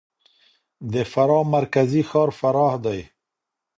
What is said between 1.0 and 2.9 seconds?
فراه مرکزي ښار فراه